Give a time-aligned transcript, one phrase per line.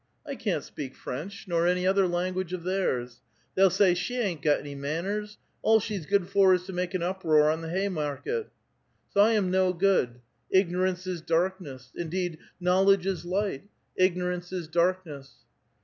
[0.25, 3.21] I can't 6i)eak French, nor any other language of theirs.
[3.53, 7.03] They'll say,' She hain't got any manners; all she's good for is to make an
[7.03, 8.49] uproar on the hay market!
[8.79, 10.19] * So I am no good!'
[10.59, 13.69] Ignorance is darkness.' Indeed' knowledge is light;
[13.99, 15.35] igno rance is darkness.'